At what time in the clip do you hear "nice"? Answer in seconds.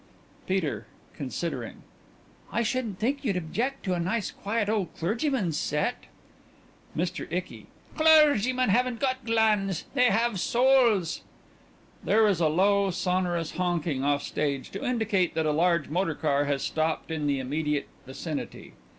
3.99-4.31